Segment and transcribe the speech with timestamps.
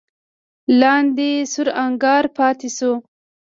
[0.79, 2.93] لاندې سور انګار پاتې شو.